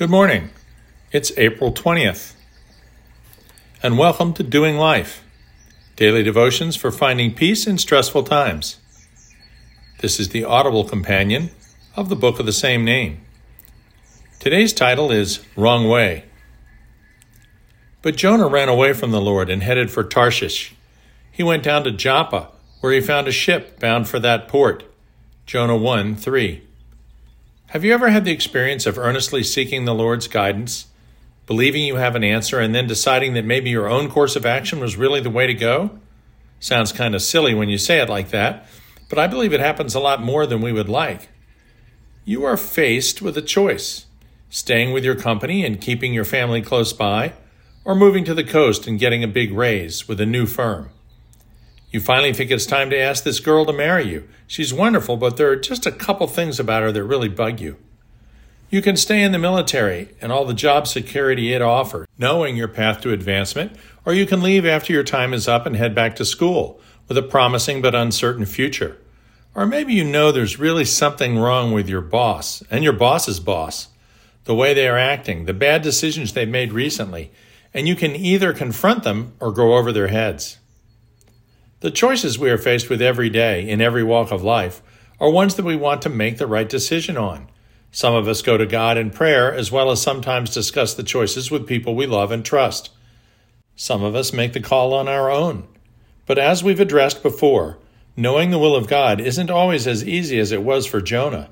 Good 0.00 0.08
morning. 0.08 0.48
It's 1.12 1.30
April 1.36 1.74
20th. 1.74 2.32
And 3.82 3.98
welcome 3.98 4.32
to 4.32 4.42
Doing 4.42 4.78
Life 4.78 5.22
Daily 5.94 6.22
Devotions 6.22 6.74
for 6.74 6.90
Finding 6.90 7.34
Peace 7.34 7.66
in 7.66 7.76
Stressful 7.76 8.22
Times. 8.22 8.78
This 9.98 10.18
is 10.18 10.30
the 10.30 10.42
audible 10.42 10.84
companion 10.84 11.50
of 11.96 12.08
the 12.08 12.16
book 12.16 12.40
of 12.40 12.46
the 12.46 12.52
same 12.54 12.82
name. 12.82 13.20
Today's 14.38 14.72
title 14.72 15.12
is 15.12 15.44
Wrong 15.54 15.86
Way. 15.86 16.24
But 18.00 18.16
Jonah 18.16 18.48
ran 18.48 18.70
away 18.70 18.94
from 18.94 19.10
the 19.10 19.20
Lord 19.20 19.50
and 19.50 19.62
headed 19.62 19.90
for 19.90 20.02
Tarshish. 20.02 20.74
He 21.30 21.42
went 21.42 21.62
down 21.62 21.84
to 21.84 21.90
Joppa, 21.90 22.48
where 22.80 22.94
he 22.94 23.02
found 23.02 23.28
a 23.28 23.32
ship 23.32 23.78
bound 23.78 24.08
for 24.08 24.18
that 24.18 24.48
port. 24.48 24.82
Jonah 25.44 25.76
1 25.76 26.16
3. 26.16 26.62
Have 27.70 27.84
you 27.84 27.94
ever 27.94 28.08
had 28.08 28.24
the 28.24 28.32
experience 28.32 28.84
of 28.84 28.98
earnestly 28.98 29.44
seeking 29.44 29.84
the 29.84 29.94
Lord's 29.94 30.26
guidance, 30.26 30.86
believing 31.46 31.84
you 31.84 31.96
have 31.96 32.16
an 32.16 32.24
answer, 32.24 32.58
and 32.58 32.74
then 32.74 32.88
deciding 32.88 33.34
that 33.34 33.44
maybe 33.44 33.70
your 33.70 33.88
own 33.88 34.10
course 34.10 34.34
of 34.34 34.44
action 34.44 34.80
was 34.80 34.96
really 34.96 35.20
the 35.20 35.30
way 35.30 35.46
to 35.46 35.54
go? 35.54 36.00
Sounds 36.58 36.90
kind 36.90 37.14
of 37.14 37.22
silly 37.22 37.54
when 37.54 37.68
you 37.68 37.78
say 37.78 38.00
it 38.00 38.08
like 38.08 38.30
that, 38.30 38.66
but 39.08 39.20
I 39.20 39.28
believe 39.28 39.52
it 39.52 39.60
happens 39.60 39.94
a 39.94 40.00
lot 40.00 40.20
more 40.20 40.46
than 40.46 40.60
we 40.60 40.72
would 40.72 40.88
like. 40.88 41.28
You 42.24 42.42
are 42.42 42.56
faced 42.56 43.22
with 43.22 43.38
a 43.38 43.42
choice 43.42 44.06
staying 44.48 44.92
with 44.92 45.04
your 45.04 45.14
company 45.14 45.64
and 45.64 45.80
keeping 45.80 46.12
your 46.12 46.24
family 46.24 46.62
close 46.62 46.92
by, 46.92 47.34
or 47.84 47.94
moving 47.94 48.24
to 48.24 48.34
the 48.34 48.42
coast 48.42 48.88
and 48.88 48.98
getting 48.98 49.22
a 49.22 49.28
big 49.28 49.52
raise 49.52 50.08
with 50.08 50.20
a 50.20 50.26
new 50.26 50.44
firm. 50.44 50.90
You 51.90 51.98
finally 52.00 52.32
think 52.32 52.52
it's 52.52 52.66
time 52.66 52.88
to 52.90 52.98
ask 52.98 53.24
this 53.24 53.40
girl 53.40 53.66
to 53.66 53.72
marry 53.72 54.08
you. 54.08 54.28
She's 54.46 54.72
wonderful, 54.72 55.16
but 55.16 55.36
there 55.36 55.50
are 55.50 55.56
just 55.56 55.86
a 55.86 55.92
couple 55.92 56.28
things 56.28 56.60
about 56.60 56.82
her 56.82 56.92
that 56.92 57.02
really 57.02 57.28
bug 57.28 57.60
you. 57.60 57.78
You 58.70 58.80
can 58.80 58.96
stay 58.96 59.20
in 59.22 59.32
the 59.32 59.38
military 59.38 60.10
and 60.20 60.30
all 60.30 60.44
the 60.44 60.54
job 60.54 60.86
security 60.86 61.52
it 61.52 61.60
offers, 61.62 62.06
knowing 62.16 62.56
your 62.56 62.68
path 62.68 63.00
to 63.00 63.12
advancement, 63.12 63.72
or 64.04 64.12
you 64.12 64.24
can 64.24 64.40
leave 64.40 64.64
after 64.64 64.92
your 64.92 65.02
time 65.02 65.34
is 65.34 65.48
up 65.48 65.66
and 65.66 65.74
head 65.74 65.92
back 65.92 66.14
to 66.16 66.24
school 66.24 66.80
with 67.08 67.18
a 67.18 67.22
promising 67.22 67.82
but 67.82 67.96
uncertain 67.96 68.46
future. 68.46 68.96
Or 69.52 69.66
maybe 69.66 69.92
you 69.92 70.04
know 70.04 70.30
there's 70.30 70.60
really 70.60 70.84
something 70.84 71.36
wrong 71.36 71.72
with 71.72 71.88
your 71.88 72.00
boss 72.00 72.62
and 72.70 72.84
your 72.84 72.92
boss's 72.92 73.40
boss, 73.40 73.88
the 74.44 74.54
way 74.54 74.72
they 74.72 74.86
are 74.86 74.96
acting, 74.96 75.46
the 75.46 75.52
bad 75.52 75.82
decisions 75.82 76.32
they've 76.32 76.48
made 76.48 76.72
recently, 76.72 77.32
and 77.74 77.88
you 77.88 77.96
can 77.96 78.14
either 78.14 78.52
confront 78.52 79.02
them 79.02 79.32
or 79.40 79.50
go 79.50 79.76
over 79.76 79.90
their 79.90 80.08
heads. 80.08 80.58
The 81.80 81.90
choices 81.90 82.38
we 82.38 82.50
are 82.50 82.58
faced 82.58 82.90
with 82.90 83.00
every 83.00 83.30
day 83.30 83.66
in 83.66 83.80
every 83.80 84.02
walk 84.04 84.30
of 84.30 84.42
life 84.42 84.82
are 85.18 85.30
ones 85.30 85.54
that 85.54 85.64
we 85.64 85.76
want 85.76 86.02
to 86.02 86.10
make 86.10 86.36
the 86.36 86.46
right 86.46 86.68
decision 86.68 87.16
on. 87.16 87.48
Some 87.90 88.14
of 88.14 88.28
us 88.28 88.42
go 88.42 88.58
to 88.58 88.66
God 88.66 88.98
in 88.98 89.10
prayer 89.10 89.50
as 89.50 89.72
well 89.72 89.90
as 89.90 90.02
sometimes 90.02 90.52
discuss 90.52 90.92
the 90.92 91.02
choices 91.02 91.50
with 91.50 91.66
people 91.66 91.94
we 91.94 92.04
love 92.04 92.32
and 92.32 92.44
trust. 92.44 92.90
Some 93.76 94.02
of 94.02 94.14
us 94.14 94.30
make 94.30 94.52
the 94.52 94.60
call 94.60 94.92
on 94.92 95.08
our 95.08 95.30
own. 95.30 95.66
But 96.26 96.38
as 96.38 96.62
we've 96.62 96.80
addressed 96.80 97.22
before, 97.22 97.78
knowing 98.14 98.50
the 98.50 98.58
will 98.58 98.76
of 98.76 98.86
God 98.86 99.18
isn't 99.18 99.50
always 99.50 99.86
as 99.86 100.06
easy 100.06 100.38
as 100.38 100.52
it 100.52 100.62
was 100.62 100.84
for 100.84 101.00
Jonah. 101.00 101.48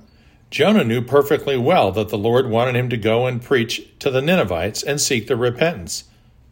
Jonah 0.50 0.84
knew 0.84 1.00
perfectly 1.00 1.56
well 1.56 1.90
that 1.92 2.10
the 2.10 2.18
Lord 2.18 2.50
wanted 2.50 2.76
him 2.76 2.90
to 2.90 2.98
go 2.98 3.26
and 3.26 3.42
preach 3.42 3.82
to 4.00 4.10
the 4.10 4.20
Ninevites 4.20 4.82
and 4.82 5.00
seek 5.00 5.26
their 5.26 5.38
repentance. 5.38 6.04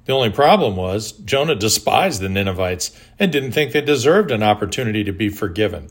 The 0.07 0.13
only 0.13 0.31
problem 0.31 0.77
was 0.77 1.13
Jonah 1.13 1.57
despised 1.57 2.21
the 2.21 2.29
Ninevites 2.29 2.97
and 3.19 3.33
didn't 3.33 3.53
think 3.53 3.73
they 3.73 3.81
deserved 3.81 4.31
an 4.31 4.43
opportunity 4.43 5.03
to 5.05 5.13
be 5.13 5.29
forgiven. 5.29 5.89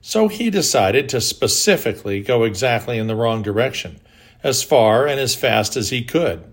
So 0.00 0.28
he 0.28 0.48
decided 0.48 1.08
to 1.08 1.20
specifically 1.20 2.20
go 2.22 2.44
exactly 2.44 2.98
in 2.98 3.08
the 3.08 3.16
wrong 3.16 3.42
direction, 3.42 4.00
as 4.42 4.62
far 4.62 5.06
and 5.06 5.20
as 5.20 5.34
fast 5.34 5.76
as 5.76 5.90
he 5.90 6.02
could. 6.02 6.44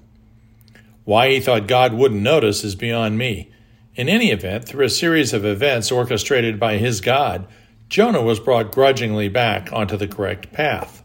Why 1.06 1.30
he 1.30 1.40
thought 1.40 1.68
God 1.68 1.94
wouldn't 1.94 2.22
notice 2.22 2.64
is 2.64 2.76
beyond 2.76 3.18
me. 3.18 3.52
In 3.96 4.10
any 4.10 4.32
event, 4.32 4.66
through 4.66 4.86
a 4.86 4.90
series 4.90 5.34
of 5.34 5.46
events 5.46 5.92
orchestrated 5.92 6.60
by 6.60 6.78
his 6.78 7.02
God, 7.02 7.48
Jonah 7.88 8.22
was 8.22 8.40
brought 8.40 8.72
grudgingly 8.72 9.30
back 9.30 9.74
onto 9.74 9.98
the 9.98 10.08
correct 10.08 10.54
path. 10.54 11.04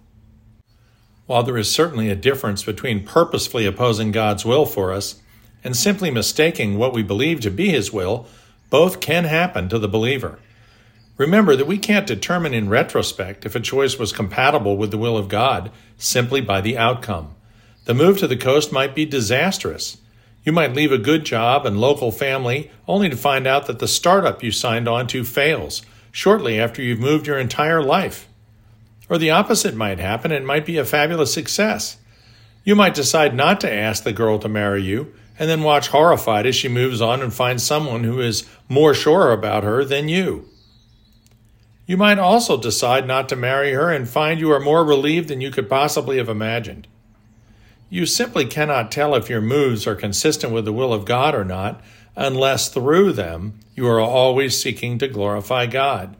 While 1.26 1.42
there 1.42 1.56
is 1.56 1.70
certainly 1.70 2.10
a 2.10 2.16
difference 2.16 2.62
between 2.62 3.06
purposefully 3.06 3.64
opposing 3.64 4.12
God's 4.12 4.44
will 4.44 4.66
for 4.66 4.92
us 4.92 5.20
and 5.64 5.76
simply 5.76 6.10
mistaking 6.10 6.78
what 6.78 6.92
we 6.92 7.02
believe 7.02 7.40
to 7.40 7.50
be 7.50 7.70
His 7.70 7.92
will, 7.92 8.26
both 8.70 9.00
can 9.00 9.24
happen 9.24 9.68
to 9.70 9.78
the 9.78 9.88
believer. 9.88 10.38
Remember 11.16 11.56
that 11.56 11.66
we 11.66 11.78
can't 11.78 12.06
determine 12.06 12.52
in 12.52 12.68
retrospect 12.68 13.46
if 13.46 13.54
a 13.54 13.60
choice 13.60 13.98
was 13.98 14.12
compatible 14.12 14.76
with 14.76 14.90
the 14.90 14.98
will 14.98 15.16
of 15.16 15.28
God 15.28 15.70
simply 15.96 16.40
by 16.40 16.60
the 16.60 16.76
outcome. 16.76 17.34
The 17.84 17.94
move 17.94 18.18
to 18.18 18.26
the 18.26 18.36
coast 18.36 18.72
might 18.72 18.94
be 18.94 19.06
disastrous. 19.06 19.98
You 20.44 20.52
might 20.52 20.74
leave 20.74 20.92
a 20.92 20.98
good 20.98 21.24
job 21.24 21.64
and 21.64 21.80
local 21.80 22.10
family 22.10 22.70
only 22.88 23.08
to 23.08 23.16
find 23.16 23.46
out 23.46 23.66
that 23.66 23.78
the 23.78 23.88
startup 23.88 24.42
you 24.42 24.50
signed 24.50 24.88
on 24.88 25.06
to 25.08 25.24
fails 25.24 25.82
shortly 26.10 26.60
after 26.60 26.82
you've 26.82 26.98
moved 26.98 27.26
your 27.26 27.38
entire 27.38 27.82
life. 27.82 28.28
Or 29.08 29.16
the 29.18 29.30
opposite 29.30 29.74
might 29.74 30.00
happen 30.00 30.32
and 30.32 30.46
might 30.46 30.66
be 30.66 30.78
a 30.78 30.84
fabulous 30.84 31.32
success. 31.32 31.98
You 32.64 32.74
might 32.74 32.94
decide 32.94 33.34
not 33.34 33.60
to 33.60 33.72
ask 33.72 34.02
the 34.02 34.12
girl 34.12 34.38
to 34.38 34.48
marry 34.48 34.82
you 34.82 35.14
and 35.38 35.50
then 35.50 35.62
watch 35.62 35.88
horrified 35.88 36.46
as 36.46 36.54
she 36.54 36.68
moves 36.68 37.00
on 37.00 37.22
and 37.22 37.32
finds 37.32 37.64
someone 37.64 38.04
who 38.04 38.20
is 38.20 38.48
more 38.68 38.94
sure 38.94 39.32
about 39.32 39.64
her 39.64 39.84
than 39.84 40.08
you. 40.08 40.48
You 41.86 41.96
might 41.96 42.18
also 42.18 42.56
decide 42.56 43.06
not 43.06 43.28
to 43.28 43.36
marry 43.36 43.72
her 43.72 43.90
and 43.90 44.08
find 44.08 44.40
you 44.40 44.50
are 44.50 44.60
more 44.60 44.84
relieved 44.84 45.28
than 45.28 45.40
you 45.40 45.50
could 45.50 45.68
possibly 45.68 46.16
have 46.16 46.28
imagined. 46.28 46.86
You 47.90 48.06
simply 48.06 48.46
cannot 48.46 48.90
tell 48.90 49.14
if 49.14 49.28
your 49.28 49.42
moves 49.42 49.86
are 49.86 49.94
consistent 49.94 50.52
with 50.52 50.64
the 50.64 50.72
will 50.72 50.92
of 50.92 51.04
God 51.04 51.34
or 51.34 51.44
not 51.44 51.82
unless 52.16 52.68
through 52.68 53.12
them 53.12 53.58
you 53.74 53.86
are 53.86 54.00
always 54.00 54.60
seeking 54.60 54.98
to 54.98 55.08
glorify 55.08 55.66
God. 55.66 56.16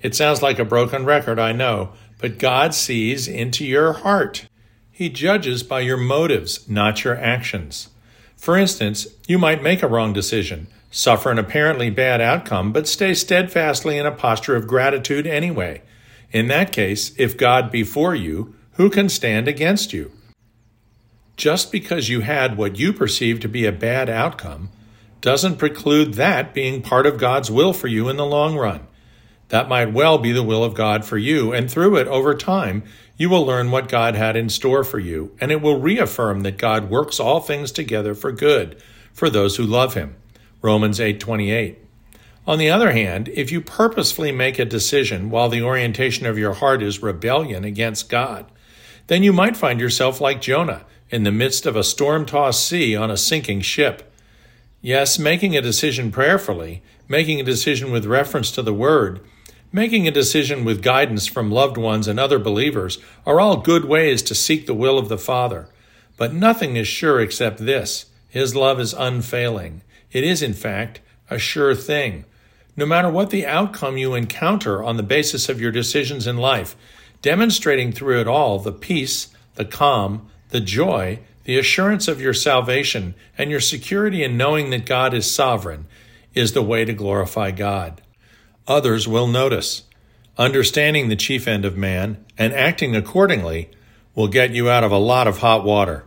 It 0.00 0.14
sounds 0.14 0.42
like 0.42 0.58
a 0.58 0.64
broken 0.64 1.04
record, 1.04 1.38
I 1.38 1.52
know, 1.52 1.90
but 2.18 2.38
God 2.38 2.74
sees 2.74 3.26
into 3.26 3.64
your 3.64 3.92
heart. 3.94 4.46
He 4.90 5.08
judges 5.08 5.62
by 5.62 5.80
your 5.80 5.96
motives, 5.96 6.68
not 6.68 7.04
your 7.04 7.16
actions. 7.16 7.88
For 8.38 8.56
instance, 8.56 9.08
you 9.26 9.36
might 9.36 9.62
make 9.62 9.82
a 9.82 9.88
wrong 9.88 10.12
decision, 10.12 10.68
suffer 10.90 11.30
an 11.30 11.38
apparently 11.38 11.90
bad 11.90 12.20
outcome, 12.20 12.72
but 12.72 12.88
stay 12.88 13.12
steadfastly 13.12 13.98
in 13.98 14.06
a 14.06 14.12
posture 14.12 14.56
of 14.56 14.66
gratitude 14.66 15.26
anyway. 15.26 15.82
In 16.30 16.48
that 16.48 16.72
case, 16.72 17.12
if 17.18 17.36
God 17.36 17.70
be 17.70 17.82
for 17.82 18.14
you, 18.14 18.54
who 18.74 18.88
can 18.88 19.08
stand 19.08 19.48
against 19.48 19.92
you? 19.92 20.12
Just 21.36 21.70
because 21.72 22.08
you 22.08 22.20
had 22.20 22.56
what 22.56 22.78
you 22.78 22.92
perceive 22.92 23.40
to 23.40 23.48
be 23.48 23.66
a 23.66 23.72
bad 23.72 24.08
outcome 24.08 24.70
doesn't 25.20 25.56
preclude 25.56 26.14
that 26.14 26.54
being 26.54 26.82
part 26.82 27.06
of 27.06 27.18
God's 27.18 27.50
will 27.50 27.72
for 27.72 27.88
you 27.88 28.08
in 28.08 28.16
the 28.16 28.26
long 28.26 28.56
run. 28.56 28.87
That 29.48 29.68
might 29.68 29.92
well 29.92 30.18
be 30.18 30.32
the 30.32 30.42
will 30.42 30.62
of 30.62 30.74
God 30.74 31.04
for 31.04 31.16
you, 31.16 31.52
and 31.52 31.70
through 31.70 31.96
it, 31.96 32.06
over 32.06 32.34
time, 32.34 32.82
you 33.16 33.30
will 33.30 33.44
learn 33.44 33.70
what 33.70 33.88
God 33.88 34.14
had 34.14 34.36
in 34.36 34.48
store 34.48 34.84
for 34.84 34.98
you, 34.98 35.32
and 35.40 35.50
it 35.50 35.62
will 35.62 35.80
reaffirm 35.80 36.40
that 36.40 36.58
God 36.58 36.90
works 36.90 37.18
all 37.18 37.40
things 37.40 37.72
together 37.72 38.14
for 38.14 38.30
good 38.30 38.80
for 39.12 39.28
those 39.28 39.56
who 39.56 39.64
love 39.64 39.94
him. 39.94 40.16
Romans 40.62 41.00
8:28. 41.00 41.78
On 42.46 42.58
the 42.58 42.70
other 42.70 42.92
hand, 42.92 43.28
if 43.34 43.50
you 43.52 43.60
purposefully 43.60 44.32
make 44.32 44.58
a 44.58 44.64
decision 44.64 45.30
while 45.30 45.48
the 45.48 45.62
orientation 45.62 46.26
of 46.26 46.38
your 46.38 46.54
heart 46.54 46.82
is 46.82 47.02
rebellion 47.02 47.64
against 47.64 48.08
God, 48.08 48.46
then 49.08 49.22
you 49.22 49.32
might 49.32 49.56
find 49.56 49.80
yourself 49.80 50.20
like 50.20 50.40
Jonah 50.40 50.84
in 51.10 51.24
the 51.24 51.32
midst 51.32 51.66
of 51.66 51.76
a 51.76 51.84
storm-tossed 51.84 52.66
sea 52.66 52.94
on 52.94 53.10
a 53.10 53.16
sinking 53.16 53.60
ship. 53.62 54.12
Yes, 54.80 55.18
making 55.18 55.56
a 55.56 55.62
decision 55.62 56.10
prayerfully, 56.10 56.82
making 57.08 57.40
a 57.40 57.44
decision 57.44 57.90
with 57.90 58.06
reference 58.06 58.50
to 58.52 58.62
the 58.62 58.74
word, 58.74 59.20
Making 59.70 60.08
a 60.08 60.10
decision 60.10 60.64
with 60.64 60.82
guidance 60.82 61.26
from 61.26 61.50
loved 61.50 61.76
ones 61.76 62.08
and 62.08 62.18
other 62.18 62.38
believers 62.38 62.98
are 63.26 63.38
all 63.38 63.58
good 63.58 63.84
ways 63.84 64.22
to 64.22 64.34
seek 64.34 64.66
the 64.66 64.72
will 64.72 64.98
of 64.98 65.10
the 65.10 65.18
Father. 65.18 65.68
But 66.16 66.32
nothing 66.32 66.76
is 66.76 66.88
sure 66.88 67.20
except 67.20 67.58
this 67.58 68.06
His 68.30 68.56
love 68.56 68.80
is 68.80 68.94
unfailing. 68.94 69.82
It 70.10 70.24
is, 70.24 70.40
in 70.40 70.54
fact, 70.54 71.00
a 71.28 71.38
sure 71.38 71.74
thing. 71.74 72.24
No 72.78 72.86
matter 72.86 73.10
what 73.10 73.28
the 73.28 73.44
outcome 73.44 73.98
you 73.98 74.14
encounter 74.14 74.82
on 74.82 74.96
the 74.96 75.02
basis 75.02 75.50
of 75.50 75.60
your 75.60 75.72
decisions 75.72 76.26
in 76.26 76.38
life, 76.38 76.74
demonstrating 77.20 77.92
through 77.92 78.22
it 78.22 78.28
all 78.28 78.58
the 78.58 78.72
peace, 78.72 79.28
the 79.56 79.66
calm, 79.66 80.30
the 80.48 80.60
joy, 80.60 81.18
the 81.44 81.58
assurance 81.58 82.08
of 82.08 82.22
your 82.22 82.32
salvation, 82.32 83.14
and 83.36 83.50
your 83.50 83.60
security 83.60 84.24
in 84.24 84.38
knowing 84.38 84.70
that 84.70 84.86
God 84.86 85.12
is 85.12 85.30
sovereign 85.30 85.86
is 86.32 86.54
the 86.54 86.62
way 86.62 86.86
to 86.86 86.94
glorify 86.94 87.50
God 87.50 88.00
others 88.68 89.08
will 89.08 89.26
notice. 89.26 89.82
Understanding 90.36 91.08
the 91.08 91.16
chief 91.16 91.48
end 91.48 91.64
of 91.64 91.76
man 91.76 92.24
and 92.36 92.52
acting 92.52 92.94
accordingly 92.94 93.70
will 94.14 94.28
get 94.28 94.50
you 94.50 94.70
out 94.70 94.84
of 94.84 94.92
a 94.92 94.98
lot 94.98 95.26
of 95.26 95.38
hot 95.38 95.64
water. 95.64 96.04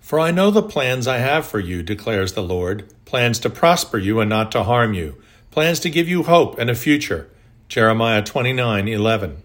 For 0.00 0.18
I 0.18 0.32
know 0.32 0.50
the 0.50 0.62
plans 0.62 1.06
I 1.06 1.18
have 1.18 1.46
for 1.46 1.60
you, 1.60 1.84
declares 1.84 2.32
the 2.32 2.42
Lord 2.42 2.92
plans 3.04 3.38
to 3.38 3.50
prosper 3.50 3.98
you 3.98 4.18
and 4.18 4.28
not 4.28 4.50
to 4.52 4.64
harm 4.64 4.94
you, 4.94 5.22
plans 5.50 5.78
to 5.80 5.90
give 5.90 6.08
you 6.08 6.24
hope 6.24 6.58
and 6.58 6.68
a 6.68 6.74
future. 6.74 7.28
Jeremiah 7.68 8.22
29 8.22 8.88
11. 8.88 9.42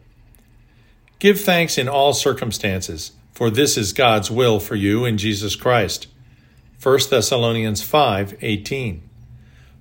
Give 1.20 1.40
thanks 1.40 1.78
in 1.78 1.88
all 1.88 2.14
circumstances 2.14 3.12
for 3.38 3.52
this 3.52 3.78
is 3.78 3.94
God's 3.94 4.32
will 4.32 4.60
for 4.60 4.74
you 4.74 5.06
in 5.06 5.20
Jesus 5.20 5.56
Christ. 5.56 6.08
1 6.82 7.12
Thessalonians 7.12 7.84
5:18. 7.84 9.07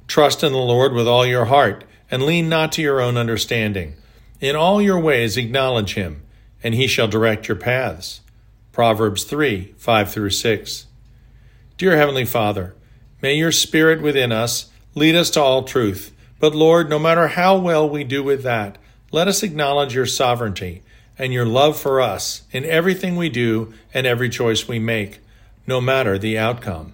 Trust 0.07 0.43
in 0.43 0.53
the 0.53 0.59
Lord 0.59 0.93
with 0.93 1.09
all 1.09 1.27
your 1.27 1.47
heart 1.47 1.85
and 2.11 2.23
lean 2.23 2.49
not 2.49 2.73
to 2.73 2.83
your 2.83 3.01
own 3.01 3.17
understanding. 3.17 3.97
In 4.41 4.55
all 4.55 4.81
your 4.81 5.01
ways 5.01 5.37
acknowledge 5.37 5.95
him, 5.95 6.23
and 6.63 6.75
he 6.75 6.87
shall 6.87 7.09
direct 7.09 7.49
your 7.49 7.57
paths. 7.57 8.21
Proverbs 8.73 9.25
3 9.25 9.75
5 9.77 10.11
through 10.13 10.31
6. 10.31 10.87
Dear 11.79 11.97
Heavenly 11.97 12.25
Father, 12.25 12.75
may 13.21 13.35
your 13.35 13.53
Spirit 13.53 14.03
within 14.03 14.33
us 14.33 14.71
lead 14.95 15.15
us 15.15 15.31
to 15.31 15.41
all 15.41 15.63
truth. 15.63 16.13
But 16.39 16.55
Lord, 16.55 16.91
no 16.91 16.99
matter 16.99 17.29
how 17.29 17.57
well 17.57 17.89
we 17.89 18.05
do 18.05 18.23
with 18.23 18.43
that, 18.43 18.79
let 19.11 19.29
us 19.29 19.43
acknowledge 19.43 19.95
your 19.95 20.07
sovereignty 20.07 20.83
and 21.19 21.33
your 21.33 21.47
love 21.47 21.79
for 21.79 22.01
us 22.01 22.43
in 22.53 22.65
everything 22.65 23.17
we 23.17 23.29
do 23.29 23.73
and 23.95 24.07
every 24.07 24.29
choice 24.29 24.69
we 24.69 24.79
make, 24.79 25.21
no 25.67 25.81
matter 25.81 26.19
the 26.19 26.37
outcome. 26.37 26.93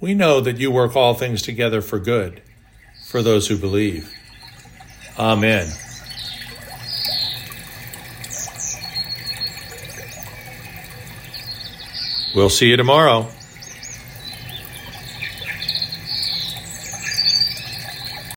We 0.00 0.14
know 0.14 0.40
that 0.40 0.58
you 0.58 0.70
work 0.70 0.94
all 0.94 1.14
things 1.14 1.42
together 1.42 1.80
for 1.80 1.98
good 1.98 2.42
for 3.08 3.22
those 3.22 3.48
who 3.48 3.56
believe. 3.56 4.12
Amen. 5.18 5.66
We'll 12.34 12.50
see 12.50 12.68
you 12.68 12.76
tomorrow. 12.76 13.28